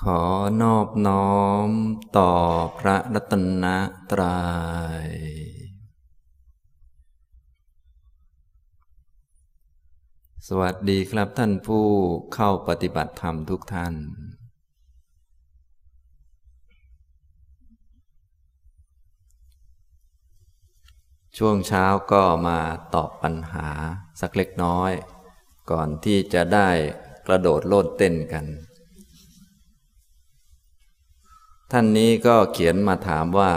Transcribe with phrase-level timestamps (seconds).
[0.00, 0.22] ขอ
[0.62, 1.70] นอบน้อม
[2.18, 2.32] ต่อ
[2.78, 3.64] พระรัตน
[4.10, 4.44] ตรยั
[5.06, 5.10] ย
[10.48, 11.86] สวัสดีครับท่านผู้
[12.34, 13.94] เข้าปฏิบัติธรรมทุกท่าน
[21.36, 22.58] ช่วงเช้าก็มา
[22.94, 23.68] ตอบปัญหา
[24.20, 24.92] สักเล็กน้อย
[25.70, 26.68] ก่อนที่จะได้
[27.26, 28.46] กระโดดโลดเต้นกัน
[31.76, 33.54] ท่านนี้ก็เขียนมาถามว่า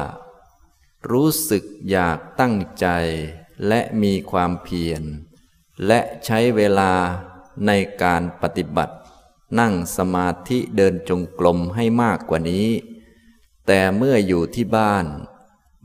[1.11, 2.87] รู้สึกอยากตั้งใจ
[3.67, 5.03] และมีความเพียร
[5.87, 6.93] และใช้เวลา
[7.67, 7.71] ใน
[8.03, 8.95] การปฏิบัติ
[9.59, 12.69] นั่งสมาธิเดินจงกรมให้มากกว่านี้
[13.67, 15.05] แต่เมื่ออยู่ที่บ้าน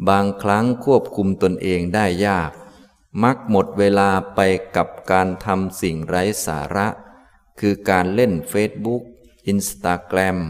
[0.09, 2.51] บางครั้งควบคุมตนเองได้ยาก
[3.23, 4.41] มักหมดเวลาไป
[4.77, 6.89] กับการทำสิ่งไร้สาระ
[7.61, 9.03] คือการเล่นเฟซบุ๊ก
[9.47, 10.41] อินสตาแกรม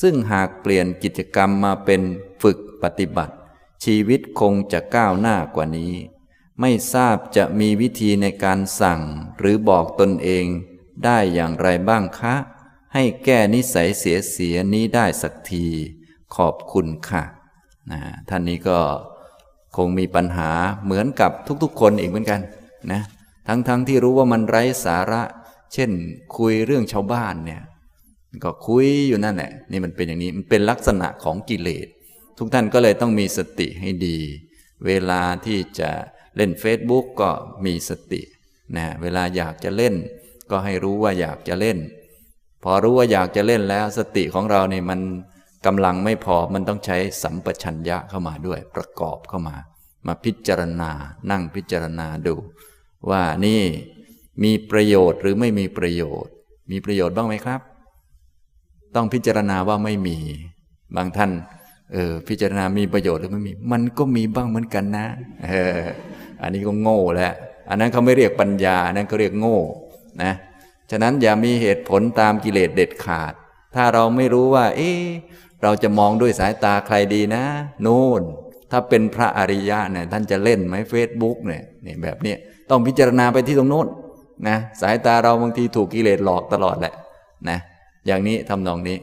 [0.00, 2.02] ซึ่งหากเปลี่ยนกิจกรรมมาเป็น
[2.42, 3.34] ฝึกปฏิบัติ
[3.84, 5.94] ชีวิตคงจะก้าวหน้ากว่านี้
[6.60, 9.00] ไม่ทราบจะมีวิธีในการสั่ง
[9.38, 10.46] หรือบอกตนเอง
[11.04, 12.34] ได้อย่างไรบ้างคะ
[12.94, 15.66] ให้แก้นิสัยเสียเสียนี้ได้สักที
[16.36, 17.22] ขอบคุณค่ะ
[17.90, 18.80] นะท่านนี้ก็
[19.76, 20.50] คงมีปัญหา
[20.84, 21.30] เหมือนกับ
[21.62, 22.40] ทุกๆ คนอีกเหมือนกัน
[22.92, 23.02] นะ
[23.46, 25.22] ทั้งๆทที่รู้ว่ามันไร้สาระ
[25.72, 25.90] เช่น
[26.36, 27.62] คุยเรื่องชาวบ้านเนี่ย
[28.44, 31.86] ก็คุยอยู่นั่นแหละนี่มันเป็นอย่างนี้มันเป็นลักษณะของกิเลส
[32.38, 34.18] ทุกท่านก็เลยต้องมีสติให้ดี
[34.86, 35.90] เวลาที่จะ
[36.36, 37.30] เล่น Facebook ก็
[37.64, 38.22] มีสติ
[38.76, 39.94] นะเวลาอยากจะเล่น
[40.50, 41.78] ก็ให้รู้ว่าอยากจะเล่น
[42.64, 45.00] พอรู้ว่าอยากจะเล่นแล้วสติของเราเนี่ยมัน
[45.66, 49.56] กำลังไม่พอมันต้องใช้สัมปชัญญะเข้ามาด้วย ประกอบเข้ามา
[50.06, 50.90] มาพิจารณา
[51.30, 52.34] นั่งพิจารณาดู
[53.10, 53.62] ว่านี่
[54.44, 56.32] มีประโยชน์หรือไม่มีประโยชน์
[56.70, 57.60] มีประโยชน์บ้างไหมครับ
[58.94, 60.18] ต้องพิจารณาว่าไม่มี
[60.96, 61.30] บางท่าน
[61.92, 65.06] เออ พิจารณามีประโยชน์หรือไม่มี มันก็มีบ้างเหมือนกันนะ
[65.44, 65.80] เออ
[66.42, 67.32] อันนี้ก็โง่แล้ว
[67.70, 69.58] อันนั้นเขาไม่เรียกปัญญา อันนั้นเขาเรียกโง่
[70.22, 70.32] นะ
[70.90, 73.32] ฉะนั้นอย่ามีเหตุผลตามกิเลสเด็ดขาด
[73.74, 74.90] ถ้าเราไม่รู้ว่า เอ๊
[75.62, 77.44] เราจะมองด้วยสายตาใครดีนะ
[77.86, 78.22] นู่น
[78.70, 82.34] ถ้าเป็นพระอริยะเนี่ยท่านจะเล่นไหมเฟซบุ๊กเนี่ยนี่แบบนี้
[82.70, 83.88] ต้องพิจารณาไปที่ตรงโน้น
[84.48, 86.94] นะ สายตาเราบางทีถูกกิเลสหลอกตลอดแหละ
[87.50, 87.58] นะ
[88.06, 88.98] อย่างนี้ทำนองนี้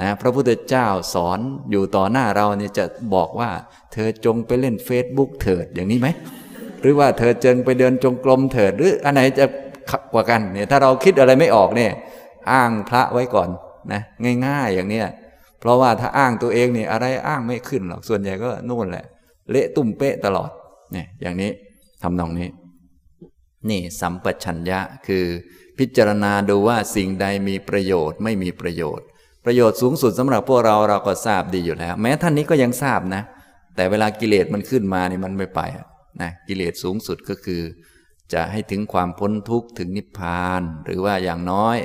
[0.00, 1.38] นะพระพุทธเจ้าสอน
[1.70, 2.84] อยู่ต่อหน้าเราเนี่ยจะ
[3.14, 3.50] บอกว่า
[3.92, 6.08] เธอจงไปเล่นเฟซบุ๊กเถิดอย่างนี้ไหม
[6.80, 9.44] หรือว่าเธอจงไปเดินจงกรมเถิด หรืออันไหนจะ
[10.12, 11.92] กว่ากันเนี่ยถ้าเราคิดอะไรไม่ออกเนี่ย
[12.52, 13.48] อ้างพระไว้ก่อน
[13.92, 14.00] นะ
[14.46, 15.06] ง่ายๆอย่างเนี้ย
[15.60, 19.04] เพราะว่าถ้าอ้างตัวเองเนี่ยอะไรอ้างไม่ขึ้นหรอกส่วนใหญ่ก็นู่นแหละ
[19.50, 20.50] เละตุ่มเป๊ะตลอด
[20.92, 21.50] เนี่ยอย่างนี้
[22.02, 22.48] ทำนองนี้
[23.70, 25.24] นี่สัมปชัญญะคือ
[25.78, 29.06] พิจารณาดูว่าสิ่งใดมีประโยชน์ไม่มีประโยชน์
[29.44, 33.22] ประโยชน์สูงสุดสำหรับพวกเราเราก็ทราบดีอยู่แล้ว แม้ท่านนี้ก็ยังทราบนะ
[33.76, 35.60] แต่เวลากิเลสมันขึ้นมานี่มันไม่ไป
[36.22, 37.62] นะกิเลสสูงสุดก็คือ
[38.32, 41.76] จะให้ถึงความพ้นทุกข์ถึงนิพพาน หรือว่าอย่างน้อย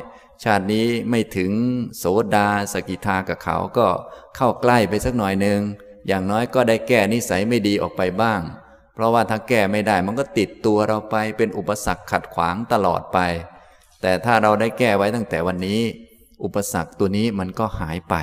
[0.44, 1.52] ชาตินี้ไม่ถึง
[1.98, 2.06] โส
[2.36, 3.88] ดาสกิทากับเขาก็
[4.36, 5.60] เข้าใกล้ไปสักหน่อยหนึ่ง
[6.08, 8.42] อย่างน้อยก็ได้แก้นิสัยไม่ดีออกไปบ้าง
[8.94, 13.20] เพราะว่าถ้าแก้ไม่ได้มันก็ติดตัวเราไปเป็นอุปสรรคขัดขวางตลอดไป
[14.02, 15.82] แต่ถ้าเราได้แก้ไว้ตั้งแต่วันนี้
[16.44, 18.16] อุปสรรคตัวนี้มันก็หายไป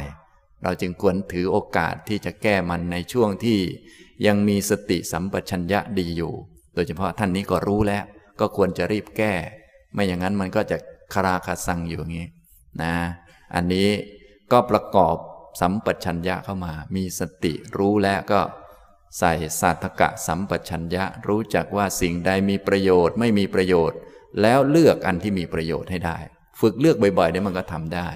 [0.63, 3.59] เราจึงควรถือโอกาสที่จะแก้มันในช่วงที่
[4.27, 6.33] ยังมีสติสัมปชัญญะดีอยู่
[6.75, 8.05] โดยเฉพาะท่านนี้ก็รู้แล้ว
[8.41, 9.33] ก็ควรจะรีบแก้
[9.95, 10.77] ไม่อย่างนั้นมันก็จะ
[11.15, 12.29] คาราคาซังอยู่อย่างนี้
[12.83, 12.95] นะ
[13.55, 13.89] อันนี้
[14.53, 15.17] ก็ประกอบ
[15.61, 18.41] สัมปชัญญะเข้ามา มีสติรู้แล้วก็
[19.19, 23.99] ใส่สัตกะสัมปชัญญะรู้จักว่าสิ่งใดมีประโยชน์ไม่มีประโยชน์
[24.43, 26.19] แล้วเลือกอันที่มีประโยชน์ให้ได้
[26.61, 28.09] ฝึกเลือกบ่อยๆเนี่ยมันก็ทำได้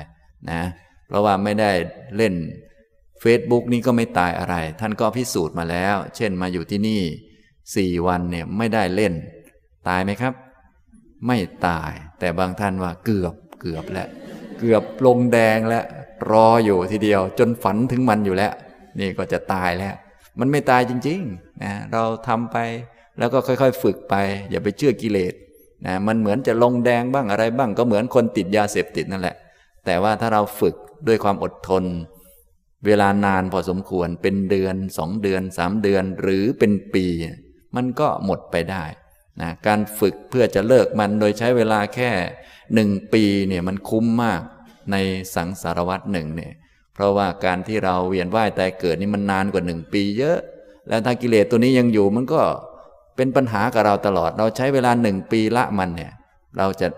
[0.50, 0.62] นะ
[1.08, 1.70] เพราะว่าไม่ได้
[2.16, 2.34] เล่น
[3.22, 7.03] Facebook นี้ก็ไม่ตายอะไร ท่านก็พิสูจน์มาแล้ว เช่นมาอยู่ที่นี่
[7.76, 9.12] สี่วันเนี่ยไม่ได้เล่น
[9.88, 10.34] ตายไหมครับ
[11.26, 14.09] ไม่ตาย แต่บางท่านว่าเกือบเกือบแล้ว
[14.59, 15.84] เกือบลงแดงแล้ว
[16.30, 18.53] รออยู่ทีเดียว จนฝันถึงมันอยู่แล้ว
[19.00, 19.95] นี่ก็จะตายแล้ว
[20.39, 22.56] มันไม่ตายจริงๆนะเราทำไป
[23.18, 24.15] แล้วก็ค่อยๆ ฝึกไป
[24.50, 25.34] อย่าไปเชื่อกิเลส
[25.86, 29.36] นะมันเหมือนจะลงแดงบ้างอะไรบ้างก็เหมือนคนติดยาเสพติดนั่นแหละ
[29.86, 30.74] แต่ว่าถ้าเราฝึก
[31.06, 31.84] ด้วยความอดทน
[32.86, 37.04] เวลานานพอสมควรเป็นเดือนสองเดือนสามเดือนหรือเป็นปี
[37.77, 38.84] มันก็หมดไปได้
[39.41, 42.10] นะการฝึกเพื่อจะเลิกมันโดยใช้เวลาแค่
[42.74, 44.42] หนึ่งปีเนี่ยมันคุ้มมาก
[44.92, 44.97] ใน
[45.34, 46.53] สังสารวัตรหนึ่งเนี่ย
[46.94, 50.38] เพราะว่าการที่เราเวียนว่ายตายเกิดนี่มันนานกว่าหนึ่งปีเยอะ
[50.88, 52.42] แล้วถ้ากิเลสตัวนี้ยังอยู่มันก็
[53.21, 56.13] เป็นปัญหากับเราตลอด เราใช้เวลาหนึ่งปีละมันเนี่ย
[56.59, 56.89] เราจะ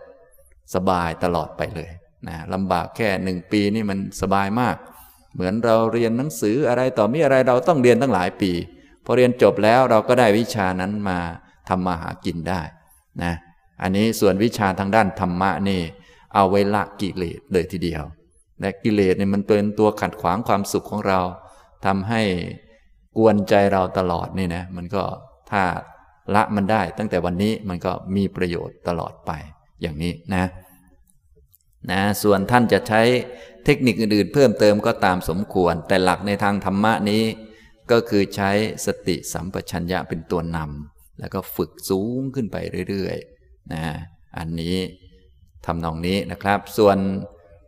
[0.75, 1.91] สบายตลอดไปเลย
[2.29, 4.77] นะลำบากแค่หนึ่งปีนี่มันสบายมาก
[5.35, 8.53] เหมือนเราเรียนหนังสืออะไรต่อมีอะไรเราต้องเรียนตั้งหลายปี
[9.05, 11.19] พอเรียนจบแล้วเราก็ได้วิชานั้นมา
[11.69, 12.61] ทำมาหากินได้
[13.23, 13.33] นะ
[13.83, 15.81] อันนี้ส่วนวิชาทางด้านธรรมะนี่
[16.35, 18.03] เอาไว้ละกิเลสเลยทีเดียว
[18.61, 21.21] และกิเลสเนี่ยมันเป็นตัวขัดขวางความสุขของเรา
[21.87, 22.23] ทำให้
[23.17, 25.05] กวนใจเราตลอดนี่นะมันก็
[25.51, 25.63] ถ้า
[26.35, 29.31] ละมันได้ ตั้งแต่วันนี้มันก็มีประโยชน์ตลอดไป
[29.83, 30.45] อย่างนี้นะ
[31.91, 33.03] นะส่วนท่านจะใช้
[33.65, 37.25] เทคนิคอื่นๆ เพิ่มเติมก็ตามสมควร แต่หลักในทางธรรมะนี้
[37.91, 38.51] ก็คือใช้
[38.87, 42.57] สติสัมปชัญญะเป็นตัวนำแล้วก็ฝึกสูงขึ้นไป
[42.89, 43.85] เรื่อยๆนะ
[44.39, 44.77] อันนี้
[45.67, 46.99] ทำนองนี้นะครับ ส่วน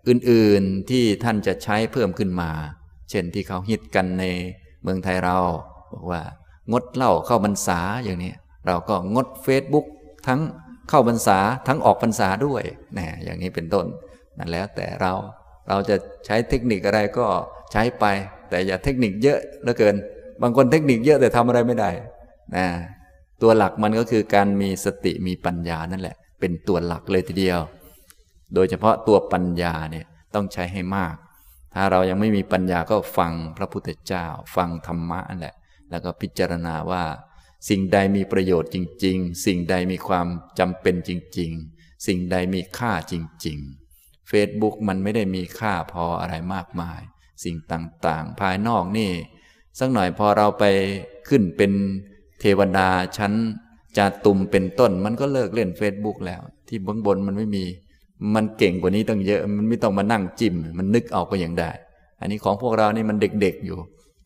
[0.09, 2.51] อื่นๆที่ท่านจะใช้เพิ่มขึ้นมา
[3.11, 4.25] เช่นที่เขาฮิตกันใน
[4.83, 5.39] เมืองไทยเรา
[5.93, 6.23] บอกว่า
[6.73, 8.33] งดเหล้าเข้าบรรษาอย่างนี้
[8.67, 9.87] เราก็งด Facebook
[10.27, 10.41] ทั้ง
[10.89, 12.63] เข้าบรรษาทั้งออกพรรษาด้วย
[12.99, 13.87] นะอย่างนี้เป็นต้น
[14.39, 15.13] นั่นแล้วแต่เรา
[15.69, 15.97] เราจะ
[16.27, 17.27] ใช้เทคนิคอะไรก็
[17.73, 18.05] ใช้ไป
[18.51, 19.95] แต่อย่าเทคนิคเยอะเหลือเกิน
[20.43, 21.91] บางคนเทคนิคเยอะแต่ทำอะไรไม่ได้
[22.57, 22.67] นะ
[23.43, 27.61] ตัวหลักมันก็คือการมีสติมีปัญญานั่นแหละ เป็นตัวหลักเลยทีเดียว
[28.55, 31.15] โดยเฉพาะตัวปัญญาเนี่ยต้องใช้ให้มาก
[31.75, 34.27] ถ้าเรายังไม่มีปัญญาก็ฟังพระพุทธเจ้า
[34.57, 35.55] ฟังธรรมะนั่นแหละ
[35.91, 37.03] แล้วก็พิจารณาว่า
[37.69, 40.27] สิ่งใดมีประโยชน์จริง ๆ สิ่งใดมีความ
[40.59, 43.15] จำเป็นจริง ๆ สิ่งใดมีค่าจ
[43.47, 43.59] ริง
[43.95, 47.01] ๆ Facebook มันไม่ได้มีค่าพออะไรมากมาย
[47.45, 49.11] สิ่งต่างๆ ภายนอกนี่
[49.79, 50.65] สักหน่อยพอเราไป
[51.29, 51.73] ขึ้นเป็น
[52.41, 53.33] เทวดาชั้น
[53.97, 57.65] จาตุมเป็นต้น มันก็เลิกเล่น Facebook แล้ว ที่บนบนมันไม่มี
[58.35, 61.71] มันเก่งกว่านี้ต้องเยอะ มันไม่ต้องมานั่งจิ้ม มันนึกเอาก็ยังได้
[62.21, 63.79] อันนี้ของพวกเรานี่มันเด็กๆอยู่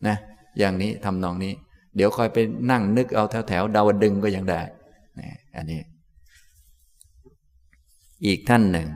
[0.07, 0.15] นะ
[0.59, 1.53] อย่างนี้ทำนองนี้
[1.99, 2.37] เดี๋ยวคอยไป
[2.71, 4.61] นั่งนึกเอาแถวแถวดาวดึงก็ยังได้
[5.19, 5.81] นี่อันนี้
[8.25, 8.89] อีกท่านหนึ่ง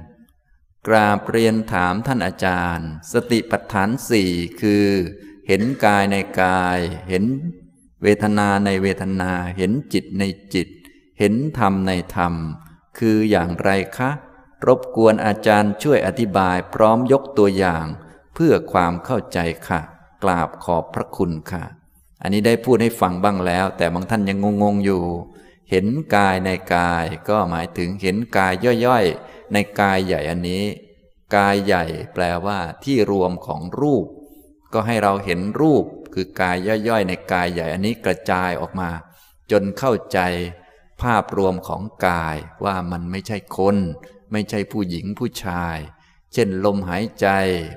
[0.88, 4.86] กราบเรียนถามท่านอาจารย์ สติปัฏฐานสี่คือ
[5.48, 6.80] เห็นกายในกาย
[7.10, 7.24] เห็น
[8.04, 10.24] เวทนาในเวทนา เห็นจิตใน
[10.54, 10.68] จิต
[11.20, 12.34] เห็นธรรมในธรรม
[12.98, 14.10] คืออย่างไรคะ
[14.68, 17.86] รบกวนอาจารย์ช่วยอธิบายพร้อมยกตัวอย่าง
[18.34, 19.82] เพื่อความเข้าใจค่ะ
[20.24, 21.83] กราบขอบพระคุณค่ะ
[22.24, 25.04] อันนี้ได้พูดให้ฟังบ้างแล้ว แต่บางท่านยังงงๆอยู่
[25.70, 25.86] เห็น
[26.16, 28.54] กายในกายก็หมายถึงเห็นกาย
[28.86, 30.64] ย่อยๆ ในกายใหญ่อันนี้
[31.36, 31.84] กายใหญ่
[32.14, 34.06] แปลว่าที่รวมของรูป
[34.74, 38.90] ก็ให้เราเห็นรูปคือกายย่อยๆ ในกายใหญ่อันนี้กระจายออกมา
[39.52, 40.20] จนเข้าใจ
[41.02, 43.78] ภาพรวมของกายว่ามันไม่ใช่คน
[44.32, 45.78] ไม่ใช่ผู้หญิงผู้ชาย
[46.34, 47.28] เช่นลมหายใจ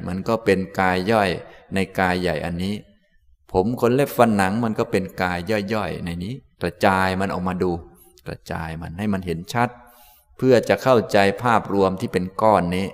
[0.06, 1.30] มันก็เป็นกายย่อย
[1.74, 2.74] ในกายใหญ่อันนี้
[3.58, 5.38] ผมขนเล็บฟันหนังมันก็เป็นกาย
[5.72, 7.72] ย่อยๆ ในนี้ กระจายมันออกมาดู
[8.26, 9.68] กระจายมันให้มันเห็นชัด
[10.36, 12.86] เพื่อจะเข้าใจภาพรวมที่เป็นก้อนนี้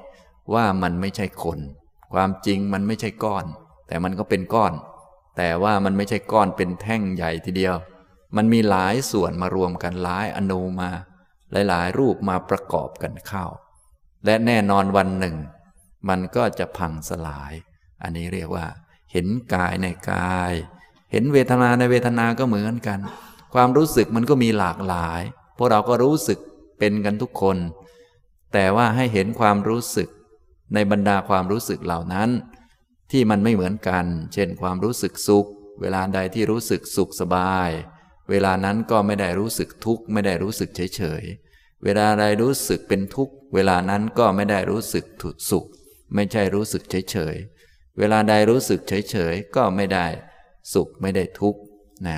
[0.54, 1.58] ว่ามันไม่ใช่คน
[2.12, 3.44] ความจริงมันไม่ใช่ก้อน
[3.86, 4.72] แต่มันก็เป็นก้อน
[5.36, 7.76] แต่ว่ามันไม่ใช่ก้อนเป็นแท่งใหญ่ทีเดียว
[8.36, 10.90] มันมีหลายส่วนมารวมกันหลายอนุมา
[11.68, 13.46] หลายๆ รูปมาประกอบกันเข้า
[14.24, 15.36] และแน่นอนวันหนึ่ง
[16.08, 17.52] มันก็จะพังสลาย
[18.02, 18.66] อันนี้เรียกว่า
[19.12, 20.52] เห็นกายในกาย
[21.12, 23.00] เห็นเวทนาในเวทนาก็เหมือนกัน
[23.54, 25.22] ความรู้สึกมันก็มีหลากหลาย
[25.56, 26.38] พวกเราก็รู้สึก
[26.78, 27.56] เป็นกันทุกคน
[28.52, 30.08] แต่ว่าให้เห็นความรู้สึก
[30.74, 32.30] ในบรรดาความรู้สึกเหล่านั้น
[33.10, 35.48] ที่มันไม่เหมือนกัน เช่น ความรู้สึกสุข
[35.80, 37.70] เวลาใดที่รู้สึกสุขสบาย
[38.30, 41.22] เวลานั้นก็ไม่ได้รู้สึกทุกข์ ไม่ได้รู้สึกเฉยเฉย
[41.84, 45.66] เวลาใดรู้สึกเป็นทุกข์ เวลานั้นก็ไม่ได้รู้สึกถุดสุข
[46.14, 47.36] ไม่ใช่รู้สึกเฉยเฉย
[47.98, 50.06] เวลาใดรู้สึกเฉยๆ ก็ไม่ได้
[50.72, 51.60] สุขไม่ได้ทุกข์
[52.06, 52.16] นะ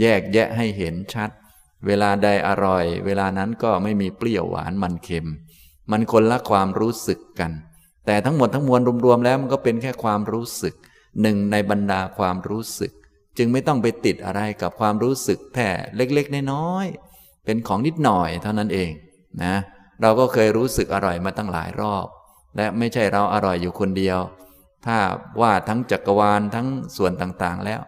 [0.00, 1.30] แยกแยะให้เห็นชัด
[1.86, 5.26] เวลาใดอร่อย เวลานั้นก็ไม่มีเปรี้ยวหวานมันเค็ม
[5.90, 7.52] มันคนละความรู้สึกกัน
[8.06, 10.74] แต่ทั้งหมดทั้งมวลรวมๆแล้วมันก็เป็นแค่ความรู้สึก
[11.22, 12.92] หนึ่งในบรรดาความรู้สึก
[13.38, 18.90] จึงไม่ต้องไปติดอะไรกับความรู้สึกแค่เล็กๆน้อยๆเป็นของนิดหน่อยเท่านั้นเอง
[19.42, 19.54] นะ
[20.02, 22.06] เราก็เคยรู้สึกอร่อยมาตั้งหลายรอบ
[22.56, 24.18] และไม่ใช่เราอร่อยอยู่คนเดียว
[24.86, 24.98] ถ้า
[25.40, 26.66] ว่าทั้งจักรวาลทั้ง
[26.96, 27.80] ส่วนต่างๆ แล้ว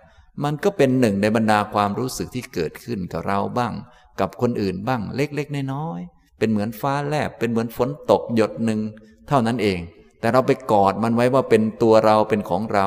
[0.44, 3.72] มันก็เป็นหนึ่งในบรรดาความรู้สึกที่เกิดขึ้นกับเราบ้าง
[4.20, 8.80] กับคนอื่นบ้างเล็กๆน้อยๆเป็นเหมือนฟ้าแลบเป็นเหมือนฝนตกหยดหนึ่ง
[9.28, 9.78] เท่านั้นเอง
[10.20, 12.86] แต่เราไปกอดมันไว้ว่าเป็นตัวเราเป็นของเรา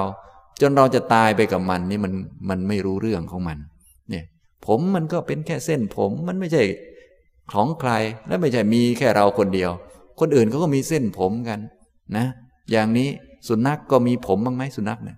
[0.62, 2.13] จนเราจะตายไปกับมันนี่มัน
[2.50, 3.58] มันไม่รู้เรื่องของมัน
[4.10, 4.24] เนี่ย
[4.65, 6.63] ผมมันก็เป็นแค่เส้นผมมันไม่ใช่
[7.53, 7.91] ของใคร
[8.27, 9.72] และไม่ใช่มีแค่เราคนเดียว
[10.20, 11.60] คนอื่นเขาก็มีเส้นผมกัน
[12.18, 12.25] นะ
[12.72, 13.10] อย่างนี้
[13.48, 15.17] สุนัขกก็มีผมบ้างไหมสุนัขเนี่ย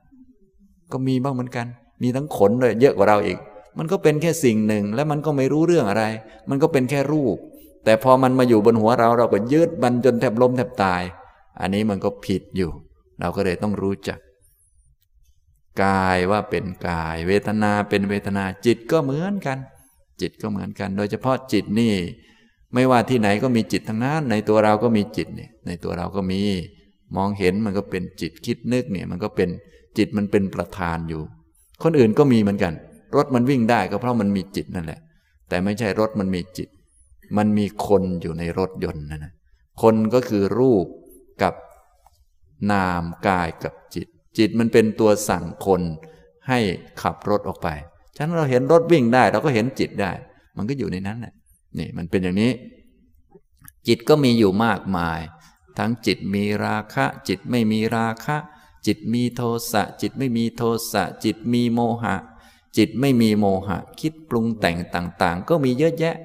[0.92, 1.68] ก็มีบ้างเหมือนกัน
[2.02, 3.38] มีทั้งขนเลยเยอะกว่าเราอีก
[3.78, 6.04] มันก็เป็นแค่สิ่งหนึ่ง และมันก็ไม่รู้เรื่องอะไร
[6.50, 7.38] มันก็เป็นแค่รูป
[7.86, 11.04] แต่พอมันมาอยู่บนหัวเราเราก็ยืดมันจนแทบล้มแทบตาย
[11.60, 12.72] อันนี้มันก็ผิดอยู่
[13.20, 14.20] เราก็เลยต้องรู้จัก
[15.84, 19.58] กายว่าเป็นกาย เวทนาเป็นเวทนาจิตก็เหมือนกัน
[20.22, 21.94] จิตก็เหมือนกัน โดยเฉพาะจิตนี่
[22.74, 26.42] ไม่ว่าที่ไหนก็มีจิตทั้งนั้นในตัวเราก็มีจิตเนี่ยในตัวเราก็มี
[27.16, 29.50] มองเห็นมันก็เป็นจิตคิดนึกเนี่ยมันก็เป็น
[29.98, 31.22] จิตมันเป็นประธานอยู่
[31.84, 32.74] คนอื่นก็มีเหมือนกัน
[33.16, 35.00] รถมันวิ่งได้ก็เพราะมันมีจิตนั่นแหละ
[35.50, 36.70] แต่ไม่ใช่รถมันมีจิต
[37.38, 39.34] มันมีคนอยู่ในรถยนต์นั่นนะ
[39.82, 40.86] คนก็คือรูป
[41.44, 41.54] กับ
[42.72, 45.82] นามกายกับจิต จิตมันเป็นตัวสั่งคน
[46.48, 46.60] ให้
[47.02, 47.68] ขับรถออกไป
[48.16, 50.12] ฉะนั้นเราเห็นรถวิ่งได้ เราก็เห็นจิตได้
[50.58, 51.34] มันก็อยู่ในนั้นแหละ
[51.80, 52.52] นี่มันเป็นอย่างนี้
[53.88, 55.20] จิตก็มีอยู่มากมาย
[55.78, 58.38] ทั้งจิตมีราคะ จิตไม่มีราคะ
[58.86, 60.62] จิตมีโทสะ จิตไม่มีโท
[60.92, 62.16] สะ จิตมีโมหะ
[62.78, 66.16] จิตไม่มีโมหะ คิดปรุงแต่งต่างๆ ก็มีเยอะแยะ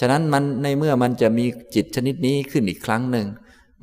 [0.00, 3.26] ฉะนั้นมันในเมื่อมันจะมีจิตชนิดนี้ขึ้นอีกครั้งหนึ่ง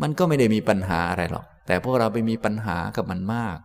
[0.02, 3.58] มันก็ไม่ได้มีปัญหาอะไรหรอก แต่พวกเราไปมีปัญหากับมันมาก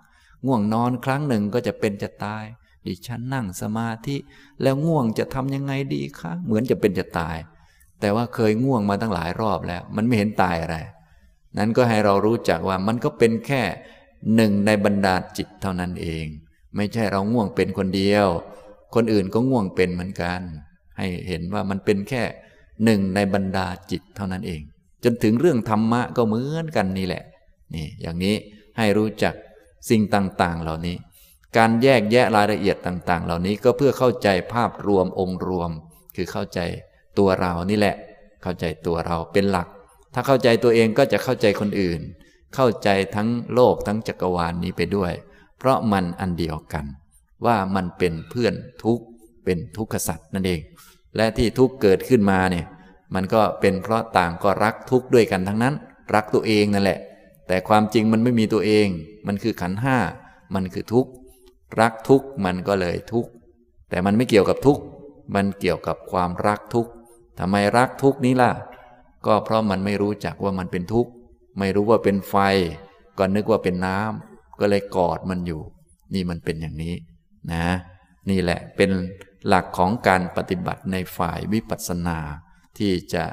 [0.46, 2.44] ง่วงนอนครั้งหนึ่งก็จะเป็นจะตาย
[2.86, 4.16] ดิฉันนั่งสมาธิ
[4.62, 7.36] แล้วง่วงจะทำยังไงดีคะ เหมือนจะเป็นจะตาย
[8.00, 10.76] แต่ว่าเคยง่วงมาตั้งหลายรอบแล้ว มันไม่เห็นตายอะไร
[11.56, 13.62] นั้นก็ให้เรารู้จักว่ามันก็เป็นแค่
[14.34, 16.26] หนึ่งในบรรดาจิตเท่านั้นเอง
[16.76, 18.26] ไม่ใช่เราง่วงเป็นคนเดียว
[18.94, 20.40] คนอื่นก็ง่วงเป็นเหมือนกัน
[20.98, 22.22] ให้เห็นว่ามันเป็นแค่
[22.84, 24.60] หนึ่งในบรรดาจิตเท่านั้นเอง
[25.04, 27.22] จนถึงเรื่องธรรมะก็เหมือนกันนี่แหละ
[27.74, 28.34] นี่อย่างนี้
[28.78, 29.34] ให้รู้จัก
[29.90, 30.96] สิ่งต่างๆ เหล่านี้
[31.56, 35.70] การแยกแยะรายละเอียดต่าง ๆ เหล่านี้ก็เพื่อเข้าใจภาพรวมองค์รวม
[36.16, 36.60] คือเข้าใจ
[37.18, 37.96] ตัวเรานี่แหละ
[38.42, 39.68] เข้าใจตัวเราเป็นหลัก
[40.14, 42.00] ถ้าเข้าใจตัวเองก็จะเข้าใจคนอื่น
[42.54, 45.12] เข้าใจทั้งโลกทั้งจักรวาลนนี้ไปด้วย
[45.58, 46.84] เพราะมันอันเดียวกัน
[47.46, 49.00] ว่ามันเป็นเพื่อนทุก
[49.44, 50.60] เป็นทุกขสัตว์นั่นเอง
[51.16, 52.66] และที่ทุกเกิดขึ้นมาเนี่ย
[53.14, 55.74] มันก็เป็นเพราะต่างก็รักทุกข์ด้วยกันทั้งนั้น
[56.14, 56.98] รักตัวเองนั่นแหละ
[57.48, 58.86] แต่ความจริงมันไม่มีตัวเอง
[59.26, 59.96] มันคือขันห้า
[60.54, 61.10] มันคือทุกข์
[61.80, 63.30] รักทุกข์มันก็เลยทุกข์
[63.90, 64.82] แต่มันไม่เกี่ยวกับทุกข์
[65.34, 66.90] มันเกี่ยวกับความรักทุกข์
[67.38, 68.50] ทำไมรักทุกข์นี้ล่ะ
[69.26, 71.10] ก็เพราะมันไม่รู้จักว่ามันเป็นทุกข์
[71.58, 72.36] ไม่รู้ว่าเป็นไฟ
[73.18, 75.62] ก็นึกว่าเป็นน้ำก็เลยกอดมันอยู่
[76.14, 76.94] นี่มันเป็นอย่างนี้
[77.52, 77.66] นะ
[78.30, 78.90] นี่แหละเป็น
[79.46, 82.18] หลักของการปฏิบัติในฝ่ายวิปัสสนา
[82.78, 83.24] ที่จะ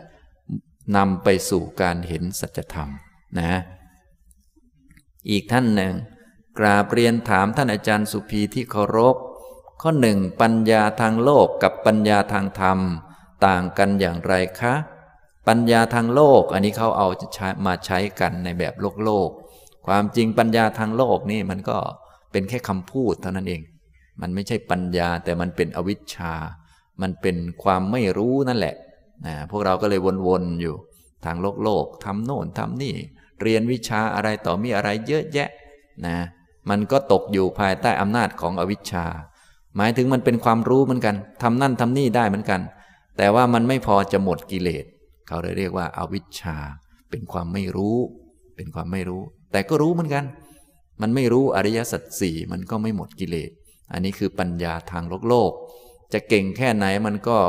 [0.95, 2.89] นำไปสู่การเห็นสัจธรรม
[3.39, 3.53] นะ
[5.29, 5.93] อีกท่านหนึ่ง
[6.59, 9.15] กราบเรียนถามท่านอาจารย์สุภีที่เคารพ
[9.81, 12.79] ข้อหนึ่งปัญญาทางโลกกับปัญญาทางธรรม
[13.45, 14.73] ต่างกันอย่างไรคะ
[15.47, 17.07] ปัญญาทางโลก อันนี้เขาเอา
[17.65, 19.29] มาใช้กันในแบบโลกโลก
[19.87, 21.77] ความจริงปัญญาทางโลกนี่มันก็
[22.31, 23.61] เป็นแค่คำพูดเท่านั้นเอง
[24.21, 26.33] มันไม่ใช่ปัญญาแต่มันเป็นอวิชชา
[27.01, 28.75] มันเป็นความไม่รู้นั่นแหละ
[29.25, 30.75] นะพวกเราก็เลยวนๆอยู่
[31.25, 32.95] ทางโลกโลกทำโน่นทำนี่
[33.41, 35.49] เรียนวิชาอะไรต่อมีอะไรเยอะแยะ
[36.05, 36.17] นะ
[36.69, 39.05] มันก็ตกอยู่ภายใต้อำนาจของอวิชชา
[39.77, 42.61] หมายถึงมันเป็นความรู้เหมือนกันทำนั่นทำนี่ได้เหมือนกัน
[43.17, 44.85] แต่ว่ามันไม่พอจะหมดกิเลส
[45.27, 46.57] เขาเลยเรียกว่าอาวิชชา
[47.09, 47.97] เป็นความไม่รู้
[48.55, 50.25] เป็นความไม่รู้ แต่ก็รู้เหมือนกัน
[51.01, 53.49] มันไม่รู้อริยสัจสี่มันก็ไม่หมดกิเลส
[53.91, 55.51] อันนี้คือปัญญาทางโลกโลก
[56.13, 57.39] จะเก่งแค่ไหนมันก็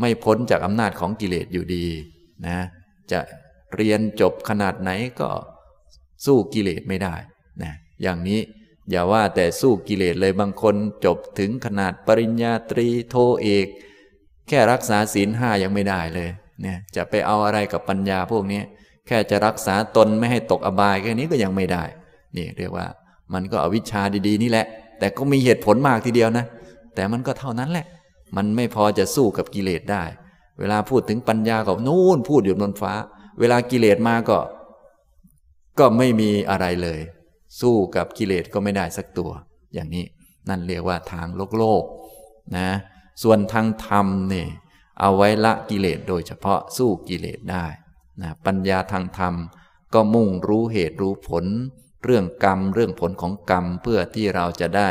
[0.00, 1.86] ไม่พ้นจากอำนาจของกิเลสอยู่ดี
[2.46, 2.58] นะ
[3.12, 3.20] จะ
[3.74, 5.28] เรียนจบขนาดไหนก็
[6.24, 7.14] สู้กิเลสไม่ได้
[7.62, 7.72] นะ
[8.02, 8.40] อย่างนี้
[8.90, 10.74] อย่าว่าแต่สู้กิเลสเลยบางคน
[11.04, 13.66] จบถึงขนาดปริญญาตรีโทเอก
[14.48, 16.30] แค่รักษาศีลห้ายังไม่ได้เลย
[16.62, 18.60] เนี่ยจะไปเอาอะไรกับปัญญาพวกนี้
[19.06, 21.84] แค่จะรักษาตนไม่ให้ตกอบายแค่นี้ก็ยังไม่ได้
[22.36, 22.86] นี่เรียกว่า
[23.34, 24.66] มันก็อวิชชาดีๆ นี่แหละ
[24.98, 26.44] แต่ก็มีเหตุผลมากทีเดียวนะ
[26.94, 27.86] แต่มันก็เท่านั้นแหละ
[28.36, 30.04] มันไม่พอจะสู้กับกิเลสได้
[30.58, 32.92] เวลาพูดถึงปัญญาก็นู่นพูดอยู่บนฟ้า
[33.40, 34.38] เวลากิเลสมาก็
[35.78, 37.00] ก็ไม่มีอะไรเลย
[37.60, 39.30] สู้กับกิเลสก็ไม่ได้สักตัว
[39.74, 40.04] อย่างนี้
[40.48, 41.84] นั่นเรียกว่าทางโลกโลก
[42.56, 42.68] นะ
[43.22, 44.46] ส่วนทางธรรมนี่
[45.00, 47.66] เอาไว้ละกิเลสโดยเฉพาะสู้กิเลสได้
[48.20, 49.34] นะปัญญาทางธรรม
[49.94, 51.44] ก็มุ่งรู้เหตุรู้ผล
[52.04, 54.90] เรื่องกรรม เรื่องผลของกรรมเพื่อที่เราจะได้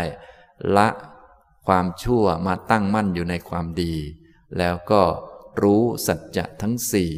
[0.78, 0.88] ละ
[1.68, 3.96] ความชั่วมาตั้งมั่นอยู่ในความดี
[4.58, 5.02] แล้วก็
[5.62, 7.12] รู้สัจจะทั้งสี่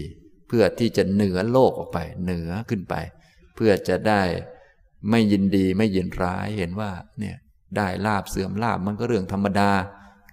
[0.47, 2.95] เพื่อที่จะเหนือโลกออกไป เหนือขึ้นไป
[3.55, 4.21] เพื่อจะได้
[5.09, 7.37] ไม่ยินดีไม่ยินร้ายเห็นว่าเนี่ย
[7.77, 9.71] ได้ลาบเสื่อมลาบมันก็เรื่องธรรมดา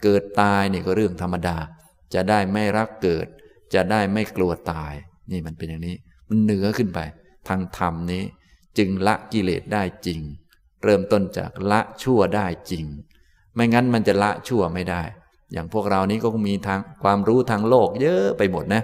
[0.02, 1.56] เกิดตายเนี่ยก็เรื่องธรรมดา
[2.14, 3.26] จะได้ไม่รักเกิด
[3.74, 4.94] จะได้ไม่กลัวตาย
[5.30, 5.96] นี่มันเป็นอย่างนี้
[6.28, 7.00] มันเหนือขึ้นไป
[7.48, 8.22] ทางธรรมนี้
[8.78, 10.20] จึงละกิเลสได้จริง
[10.82, 12.84] เริ่มต้นจากละชั่วได้จริง
[13.54, 15.02] ไม่งั้นมันจะละชั่วไม่ได้
[15.52, 18.82] อย่างพวกเรานี้ก็มีทางความรู้ทางโลก เยอะไปหมดนะ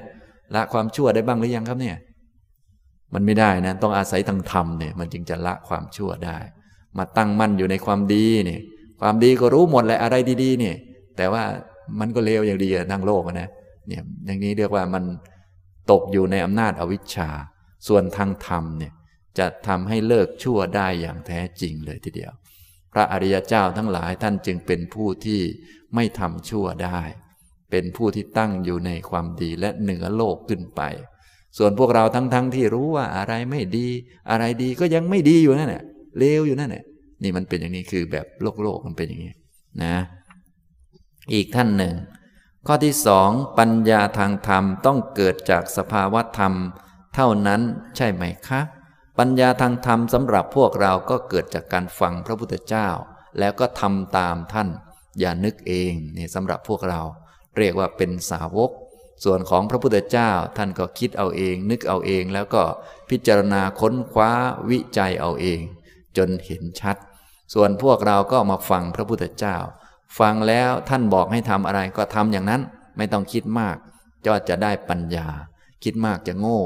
[0.54, 1.96] ละความชั่วได้บ้างหรือยังครับเนี่ย
[3.14, 6.38] มันไม่ได้นะ ต้องอาศัยทางธรรมเนี่ยมันจึงจะละความชั่วได้
[6.98, 8.60] มาตั้งมั่นอยู่ในความดีเนี่ย
[9.00, 10.76] ความดีก็รู้หมดแหละอะไรดีๆเนี่ย
[11.16, 11.44] แต่ว่า
[12.00, 13.48] มันก็เลวอย่างดีทั้งโลกนะ
[13.88, 15.04] เนี่ยอย่างนี้เรียกว่ามัน
[15.90, 17.30] ตกอยู่ในอำนาจอวิชชา
[17.88, 18.92] ส่วนทางธรรมเนี่ย
[19.38, 22.32] จะทำให้เลิกชั่วได้อย่างแท้จริงเลยทีเดียว
[22.92, 25.40] พระอริยเจ้าทั้งหลายท่านจึงเป็นผู้ที่
[25.94, 27.00] ไม่ทำชั่วได้
[27.70, 30.82] เป็นผู้ที่ตั้งอยู่ในความดีและเหนือโลกขึ้นไป
[31.58, 33.88] ส่วนพวกเราทั้งๆทที่รู้ว่าอะไรไม่ดี
[34.30, 35.82] อะไรดีก็ยังไม่ดีอยู่นั่นแหละ
[36.18, 36.84] เลวอยู่นั่นแหละ
[37.22, 39.32] นี่มันเป็นอย่างนี้คือแบบโลกโลกมันเป็นอย่างนี้
[39.84, 39.94] นะ
[41.32, 41.94] อีกท่านหนึ่ง
[42.66, 46.52] ข้อที่สองปัญญาทางธรรมต้องเกิดจากสภาวะธรรม
[47.14, 47.60] เท่านั้น
[47.96, 48.60] ใช่ไหมคะ
[49.18, 52.88] ปัญญาทางธรรมสำหรับพวกเราก็เกิดจากการฟังพระพุทธเจ้า
[53.38, 54.68] แล้วก็ทำตามท่าน
[55.18, 57.00] อย่านึกเองนี่สำหรับพวกเรา
[57.58, 58.70] เรียกว่าเป็นสาวก
[59.24, 62.62] ส่วนของพระพุทธเจ้าท่านก็คิดเอาเอง นึกเอาเองแล้วก็
[63.10, 64.30] พิจารณาค้นคว้า
[64.70, 65.60] วิจัยเอาเอง
[66.16, 66.96] จนเห็นชัด
[67.54, 69.56] ส่วนพวกเราก็มาฟังพระพุทธเจ้า
[70.18, 72.60] ฟังแล้วท่านบอกให้ทำอะไรก็ทำอย่างนั้น
[72.96, 73.76] ไม่ต้องคิดมาก
[74.26, 75.28] ก็จะได้ปัญญา
[75.84, 76.60] คิดมากจะโง่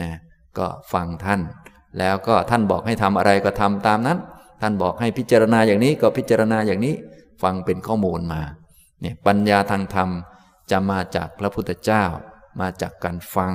[0.00, 0.10] นะ
[0.58, 1.40] ก็ฟังท่าน
[1.98, 4.18] แล้วก็ท่านบอกให้ทำอะไรก็ทำตามนั้น
[4.60, 6.94] ท่านบอกให้พิจารณาอย่างนี้ก็พิจารณาอย่างนี้
[7.42, 8.42] ฟังเป็นข้อมูลมา
[9.00, 10.08] เนี่ยปัญญาทางธรรม
[10.70, 12.04] จะมาจากพระพุทธเจ้า
[12.60, 13.54] มาจากการฟัง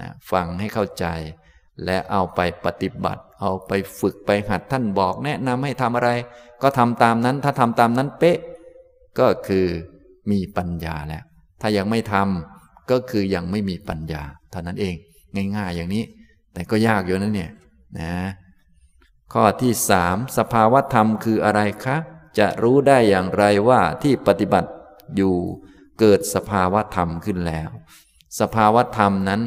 [0.00, 1.06] นะฟังให้เข้าใจ
[1.84, 6.10] และเอาไปปฏิบัติ เอาไปฝึกไปหัดท่านบอก แนะนำให้ทำอะไร
[6.62, 8.38] ก็ทำตามนั้น ถ้าทำตามนั้นเป๊ะ
[9.18, 9.66] ก็คือ
[10.30, 11.24] มีปัญญาแล้ว
[11.60, 14.94] ถ้ายังไม่ทำก็คือยังไม่มีปัญญาเท่านั้นเอง
[15.56, 16.04] ง่ายๆอย่างนี้
[16.52, 17.50] แต่ก็ยากอยู่นะเนี่ย
[18.00, 18.14] นะ
[19.32, 21.96] ข้อที่สามสภาวธรรมคืออะไรคะ
[22.38, 24.70] จะรู้ได้อย่างไรว่าที่ปฏิบัติ
[25.16, 25.34] อยู่
[26.00, 27.68] เกิดสภาวธรรมขึ้นแล้ว
[28.40, 29.40] สภาวธรรมนั้น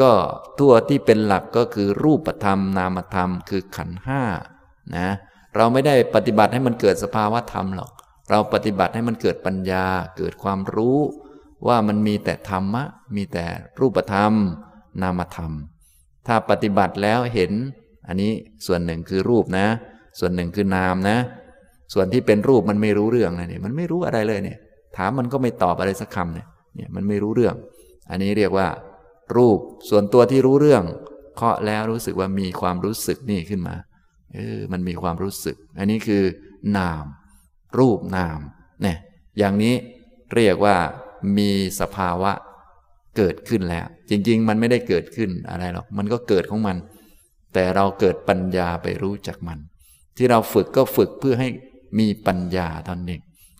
[0.00, 0.12] ก็
[0.60, 4.22] ตัวที่เป็นหลักก็คือรูปธรรม นามธรรมคือขันห้า
[4.96, 5.08] นะ
[5.56, 7.90] เราไม่ได้ปฏิบัติให้มันเกิดสภาวธรรมหรอก
[8.30, 9.86] เราปฏิบัติให้มันเกิดปัญญา
[10.16, 10.98] เกิดความรู้
[11.66, 12.84] ว่ามันมีแต่ธรรมะ
[13.16, 13.46] มีแต่
[13.80, 14.32] รูปธรรม
[15.02, 15.52] นามธรรม
[16.26, 17.52] ถ้าปฏิบัติแล้วเห็น
[18.08, 18.32] อันนี้
[18.66, 19.66] ส่วนหนึ่งคือรูปนะ
[20.18, 21.16] ส่วนหนึ่งคือนามนะ
[21.94, 24.58] ส่วนที่เป็นรูปมันไม่รู้เรื่องนะเนี่ยมันไม่รู้อะไรเลยเนี่ย
[24.96, 27.54] ถามมันก็ไม่ตอบอะไรสักคำเนี่ยเนี่ยมันไม่รู้เรื่อง
[28.10, 28.68] อันนี้เรียกว่า
[29.36, 29.58] รูป
[29.90, 30.84] ส่วนตัวที่รู้เรื่อง
[31.36, 33.76] เคาะแล้วรู้สึกว่ามีความรู้สึกนี่ขึ้นมา
[34.34, 36.22] เออมันมีความรู้สึก อันนี้คือ
[36.76, 37.04] นาม
[37.78, 38.38] รูปนาม
[38.82, 38.96] เนี่ย
[39.38, 39.74] อย่างนี้
[40.34, 40.76] เรียกว่า
[41.38, 41.50] มี
[41.80, 42.32] สภาวะ
[43.16, 46.76] เกิดขึ้นแล้ว จริง ๆ มันไม่ได้เกิดขึ้นอะไรหรอกมันก็เกิดของมัน
[47.54, 49.58] แต่เราเกิดปัญญาไปรู้จักมัน
[50.16, 51.48] ที่เราฝึกก็ฝึกเพื่อให้
[51.98, 53.18] มีปัญญาตอนนี้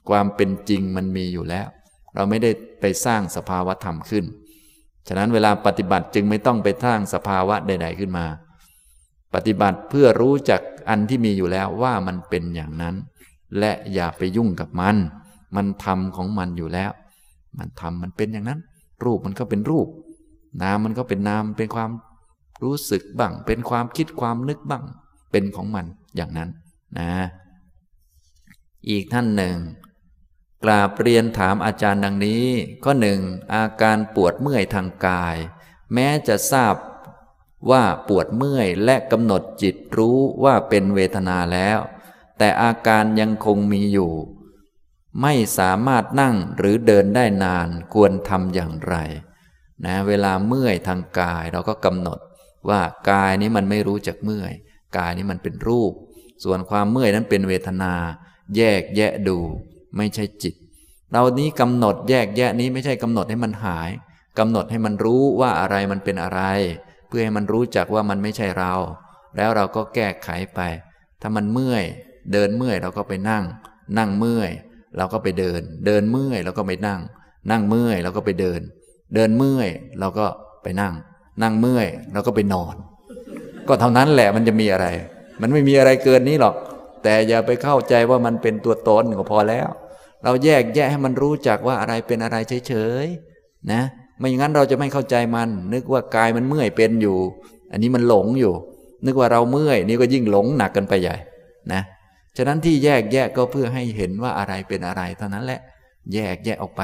[0.08, 1.66] ความเป็นจริงมันมีอยู่แล้ว
[2.14, 4.24] เราไม่ได้ไปสร้างสภาวะธรรมขึ้น
[5.08, 8.26] ฉะนั้นเวลาปฏิบัติจึงไม่ต้องไปสร้างสภาวะใด ๆขึ้นมา
[9.34, 12.94] ปฏิบัติเพื่อรู้จักอันที่มีอยู่แล้วว่ามันเป็นอย่างนั้น
[13.58, 14.96] และอย่าไปยุ่งกับมัน
[15.56, 16.90] มันทำของมันอยู่แล้ว
[17.58, 18.61] มันทำมันเป็นอย่างนั้น
[19.04, 19.88] รูปมันก็เป็นรูป
[20.62, 21.90] นามมันก็เป็นนามเป็นความ
[22.64, 24.84] รู้สึกบ้าง เป็นความคิดความนึกบ้าง
[25.30, 26.50] เป็นของมันอย่างนั้น
[26.98, 27.12] นะ
[28.88, 29.56] อีกท่านหนึ่ง
[30.64, 32.44] กราบเรียนถามอาจารย์ดังนี้
[32.84, 33.20] ข้อหนึ่ง
[33.54, 35.37] อาการปวดเมื่อยทางกาย
[35.94, 36.74] แม้จะทราบ
[37.70, 41.78] ว่าปวดเมื่อยและกำหนดจิตรู้ว่าเป็นเวทนาแล้ว
[42.38, 44.12] แต่อาการยังคงมีอยู่
[45.22, 48.96] ไม่สามารถนั่งหรือเดินได้นานควรทำอย่างไร
[49.85, 52.18] นะ เวลาเมื่อยทางกายเราก็กำหนด
[52.68, 54.53] ว่ากายนี้มันไม่รู้จักเมื่อย
[54.96, 55.92] กายนี้มันเป็นรูป
[56.44, 57.94] ส่วนความเมื่อยนั้นเป็นเวทนา
[58.57, 59.38] แยกแยะดู
[59.96, 60.55] ไม่ใช่จิต
[61.12, 63.90] เรานี้กำหนดแยกแยะนี้ไม่ใช่กำหนดให้มันหาย
[64.38, 66.40] กำหนดให้มันรู้ว่าอะไรมันเป็นอะไร
[67.09, 68.74] เพื่อให้มันรู้จักว่ามันไม่ใช่เรา
[69.37, 70.61] แล้วเราก็แก้ไขไป
[71.20, 71.85] ถ้ามันเมื่อย
[72.32, 73.44] เดินเมื่อยเราก็ไปนั่ง
[73.98, 74.50] นั่งเมื่อย
[74.96, 77.00] เราก็ไปเดิน เดินเมื่อยเราก็ไปนั่ง
[77.50, 78.60] นั่งเมื่อยเราก็ไปเดิน
[79.14, 79.68] เดินเมื่อย
[80.00, 80.26] เราก็
[80.62, 80.94] ไปนั่ง
[81.42, 82.74] นั่งเมื่อยเราก็ไปนอน
[83.68, 84.86] ก็เท่านั้นแหละมันจะมีอะไร
[85.40, 86.54] มันไม่มีอะไรเกินนี้หรอก
[87.02, 89.68] แต่อย่าไปเข้าใจว่ามันเป็นตัวตนก็พอแล้ว
[90.24, 92.36] เราแยกแยะให้มันรู้จักว่าอะไรเป็นอะไร
[92.68, 93.82] เฉยๆนะ
[94.18, 97.18] ไม่อย่างนั้นเราจะไม่เข้าใจมัน นึกว่ากายมันเมื่อยเป็นอยู่
[97.72, 98.54] อันนี้มันหลงอยู่
[99.06, 101.16] นึกว่าเราเมื่อยนี่ก็ยิ่งหลงหนักกันไปใหญ่
[101.72, 101.82] นะ
[102.36, 105.60] ฉะนั้นที่แยกแยกก็เพื่อให้เห็นว่าอะไรเป็นอะไรเท่านั้นแหละ
[106.14, 106.82] แยกแยกออกไป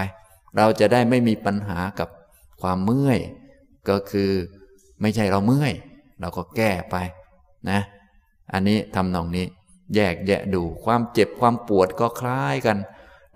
[0.57, 2.09] เราจะได้ไม่มีปัญหากับ
[2.62, 3.18] ความเมื่อย
[3.88, 4.30] ก็คือ
[5.00, 5.72] ไม่ใช่เราเมื่อย
[6.20, 6.96] เราก็แก้ไป
[7.70, 7.80] นะ
[8.52, 9.46] อันนี้ทำนองนี้
[9.94, 12.78] แยกแยะดูความเจ็บความปวดก็คล้ายกัน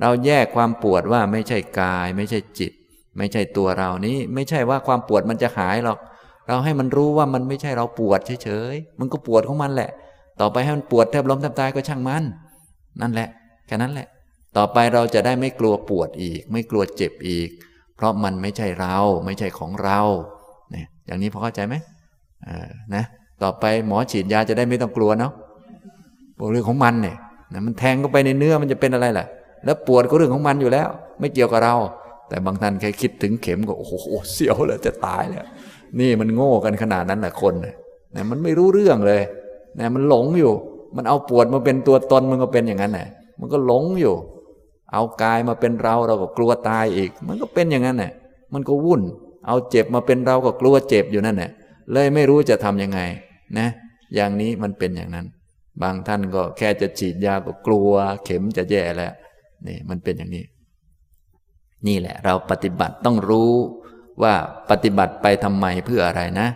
[0.01, 2.73] เราแยกความปวดว่าไม่ใช่กาย ไม่ใช่จิต
[3.19, 5.99] ไม่ใช่ตัวเรานี้ ไม่ใช่ว่าความปวดมันจะหายหรอก
[6.49, 9.91] เราให้มันรู้ว่ามันไม่ใช่เราปวดเฉยๆมันก็ปวดของมันแหละ
[10.41, 12.25] ต่อไปให้มันปวดแทบล้มแทบตายก็ช่างมัน
[13.01, 13.29] นั่นแหละ
[13.67, 14.07] แค่นั้นแหละ
[14.57, 17.49] ต่อไปเราจะได้ไม่กลัวปวดอีก ไม่กลัวเจ็บอีก
[17.97, 20.01] เพราะมันไม่ใช่เราไม่ใช่ของเรา
[20.71, 21.75] เนี่ยอย่างนี้พอเข้าใจไหม
[22.45, 23.05] เออนะ
[23.43, 25.33] ต่อไปหมอฉีดยาจะได้ไม่ต้องกลัวเนาะ
[26.53, 27.17] เรื่องของมันเนี่ย
[27.53, 29.27] นะมันแทงเข้าไปในเนื้อมันจะเป็นอะไรล่ะ
[29.65, 30.89] แล้วปวดก็เรื่องของมันอยู่แล้ว
[31.21, 31.75] ไม่เกี่ยวกับเรา
[32.29, 33.93] แต่บางท่านแค่คิดถึงเข็มก็โอ้โห
[34.33, 35.47] เสียวเลยจะตายแล้ว
[36.01, 37.73] นี่มันโง่กันขนาดนั้นแหละคนเนี่
[38.23, 39.23] ยมันไม่รู้เรื่องเลย
[39.79, 40.53] นี่ยมันหลงอยู่
[40.97, 43.09] มันเอาปวดมาเป็นตัวตนมันก็เป็นอย่างนั้นแหละ
[43.41, 44.15] มันก็หลงอยู่
[44.93, 48.13] เอากายมาเป็นเราเราก็กลัวตายอีก มันก็เป็นอย่างนั้นแหละ
[48.53, 49.03] มันก็วุ่น
[49.47, 51.51] เอาเจ็บมาเป็นเราก็กลัวเจ็บอยู่นั่นแหละ
[51.93, 53.01] เลยไม่รู้จะทํำยังไง
[53.59, 53.69] นะ
[54.15, 55.27] อย่างนี้มันเป็นอย่างนั้น
[55.83, 57.91] บางท่านก็แค่จะฉีดยาก็กลัว
[58.25, 59.13] เข็มจะแย่แล้ว
[59.67, 60.45] นี่มันเป็นอย่างนี้
[61.87, 63.53] นี่แหละ เราปฏิบัติต้องรู้
[64.23, 64.35] ว่า
[64.71, 66.49] ปฏิบัติไปทำไมเพื่ออะไรนะ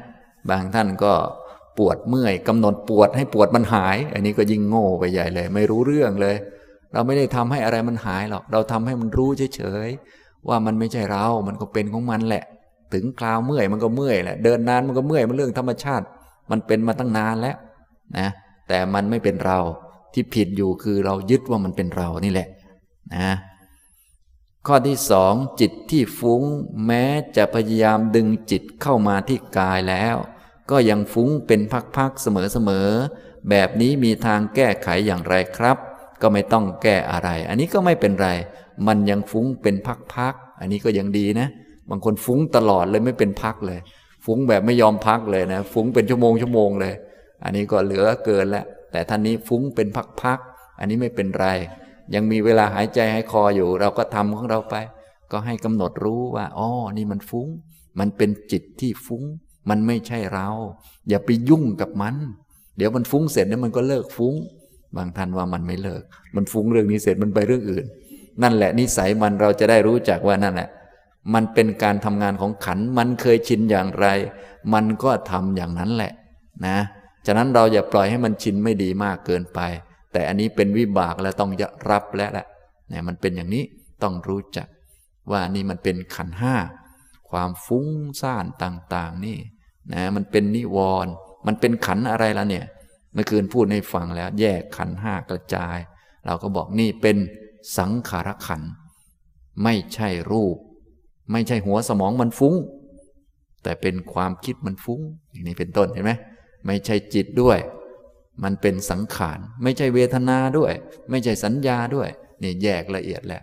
[0.51, 1.13] บางท่านก็
[1.79, 6.37] ปวดเมื่อยกำหนดปวดให้ปวดมันหาย อันนี้ก็ยิ่งโง่ไปใหญ่เลย ไม่รู้เรื่องเลย
[6.93, 12.45] เราไม่ได้ทำให้อะไรมันหายหรอกเราทำให้มันรู้เฉยๆว่ามันไม่ใช่เรา มันก็เป็นของมันแหละ
[12.93, 16.05] ถึงคราวเมื่อยมันก็เมื่อยแหละ เดินนานมันก็เมื่อยมันเรื่องธรรมชาติ
[16.51, 17.57] มันเป็นมาตั้งนานแล้ว
[18.19, 18.29] นะ
[18.69, 19.59] แต่มันไม่เป็นเรา
[20.13, 22.49] ที่ผิดอยู่คือเรายึดว่ามันเป็นเรานี่แหละ
[23.15, 23.35] นะ
[24.67, 26.43] ข้อที่สองจิตที่ฟุ้ง
[26.87, 27.05] แม้
[27.37, 30.17] จะพยายามดึงจิตเข้ามาที่กายแล้ว
[30.71, 31.61] ก็ยังฟุ้งเป็น
[31.97, 35.77] พักๆเสมอๆแบบนี้มีทางแก้ไขอย่างไรครับ
[36.23, 38.29] ก็ไม่ต้องแก้อะไร อันนี้ก็ไม่เป็นไร
[38.87, 39.75] มันยังฟุ้งเป็น
[40.15, 41.49] พักๆอันนี้ก็ยังดีนะ
[41.91, 43.81] บางคนฟุ้งตลอดเลยไม่เป็นพักเลย
[44.25, 46.95] ฟุ้งแบบไม่ยอมพักเลยนะ ฟุ้งเป็นชั่วโมงชั่วโมงเลย
[47.45, 49.89] อันนี้ก็เหลือเกินแล้วแต่ท่านนี้ฟุ้งเป็น
[50.23, 51.49] พักๆอันนี้ไม่เป็นไร
[52.15, 54.75] ยังมีเวลาหายใจหายคออยู่ เราก็ทำของเราไป
[55.33, 57.49] ก็ให้กำหนดรู้ว่าอ๋อนี่มันฟุ้ง
[57.99, 59.23] มันเป็นจิตที่ฟุ้ง
[59.69, 60.49] มันไม่ใช่เรา
[61.09, 62.15] อย่าไปยุ่งกับมัน
[62.77, 64.35] เดี๋ยวมันฟุ้งเสร็จเนี่ยมันก็เลิกฟุ้ง
[64.97, 66.03] บางท่านว่ามันไม่เลิก
[66.37, 67.85] มันฟุ้งเรื่องนี้เสร็จมันไปเรื่องอื่น
[68.43, 70.69] นั่นแหละนิสัยมันเราจะได้รู้จักว่านั่นแหละ
[71.35, 74.07] มันเป็นการทำงานของขัน มันเคยชินอย่างไร
[74.75, 76.13] มันก็ทำอย่างนั้นแหละ
[76.67, 76.79] นะ
[77.27, 79.61] ฉะนั้นเราอย่าปล่อยให้มันชินไม่ดีมากเกินไป
[80.13, 81.51] แต่อันนี้เป็นวิบากแล้วต้อง
[81.91, 82.47] รับแล้วแหละ
[82.89, 83.65] เนี่ยมันเป็นอย่างนี้
[84.03, 84.67] ต้องรู้จัก
[85.31, 86.55] ว่านี่มันเป็นขันห้า
[87.33, 87.87] ความฟุ้ง
[88.21, 89.39] ซ่านต่างๆ นี่
[89.93, 91.13] นะมันเป็นนิวรณ์
[91.47, 92.67] มันเป็นขันอะไรละเนี่ย
[93.13, 95.79] เมื่อคืนพูดให้ฟังแล้ว แยกขันห้ากระจาย
[96.27, 97.17] เราก็บอกนี่เป็น
[97.79, 98.63] สังขารขัน
[99.63, 100.57] ไม่ใช่รูป
[101.33, 102.55] ไม่ใช่หัวสมองมันฟุ้ง
[103.63, 106.13] แต่เป็นความคิดมันฟุ้งอย่างนี้เป็นต้นเห็นไหม
[106.67, 107.59] ไม่ใช่จิตด้วย
[108.43, 110.73] มันเป็นสังขาร ไม่ใช่เวทนาด้วย
[111.11, 112.09] ไม่ใช่สัญญาด้วย
[112.43, 113.43] นี่แยกละเอียดแล้ว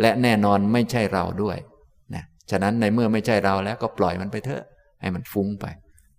[0.00, 1.58] และแน่นอนไม่ใช่เราด้วย
[2.50, 4.62] ฉะนั้นในเมื่อไม่ใช่เราแล้วก็ปล่อยมันไปเถอะ
[5.00, 5.66] ให้มันฟุ้งไป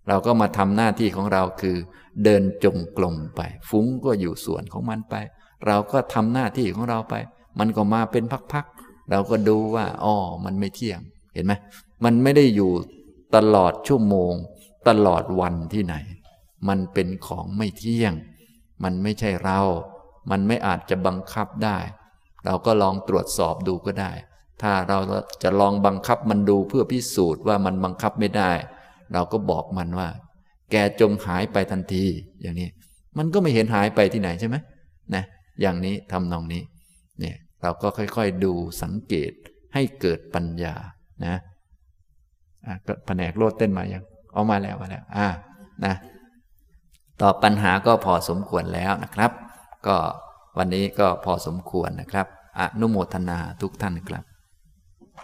[0.08, 1.76] เราก็มาทำหน้าที่ของเราคือ
[2.24, 5.14] เดินจงกรมไป ฟุ้งก็อยู่ส่วนของมันไป
[5.66, 7.14] เราก็ทำหน้าที่ของเราไป
[7.58, 11.00] มันก็มาเป็นพักๆเราก็ดูว่าอ๋อมันไม่เที่ยง
[11.34, 11.52] เห็นไหม
[12.04, 12.72] มันไม่ได้อยู่
[13.36, 14.34] ตลอดชั่วโมง
[14.88, 15.94] ตลอดวันที่ไหน
[16.68, 18.12] มันเป็นของไม่เที่ยง
[18.84, 19.60] มันไม่ใช่เรา
[20.30, 21.78] มันไม่อาจจะบังคับได้
[22.44, 24.12] เราก็ลองตรวจสอบดูก็ได้
[24.66, 24.98] ถ้าเรา
[25.42, 28.52] จะลองบังคับมันดูเพื่อพิสูจน์ว่ามันบังคับไม่ได้
[29.12, 30.08] เราก็บอกมันว่า
[30.70, 32.04] แกจงหายไปทันที
[32.42, 32.68] อย่างนี้
[33.18, 34.56] มันก็ไม่เห็นหายไปที่ไหนใช่ไหม
[35.14, 35.24] นะ
[35.60, 36.62] อย่างนี้ทำนองนี้
[37.20, 39.32] เนี่ยเราก็ค่อยๆดูสังเกต
[39.74, 40.74] ให้เกิดปัญญา
[41.24, 41.36] นะ
[42.66, 42.74] อะ
[43.06, 45.28] แผนกโลดเต้นมายังเอามาแล้วมาแล้ว อ่า
[45.84, 45.94] นะ
[47.22, 49.30] ตอบปัญหาก็พอสมควรแล้วนะครับ
[49.86, 49.96] ก็
[50.58, 52.26] วันนี้ก็พอสมควรนะครับ
[52.60, 54.24] อนุโมทนาทุกท่านครับ